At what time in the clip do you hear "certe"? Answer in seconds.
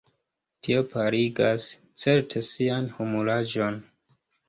2.07-2.45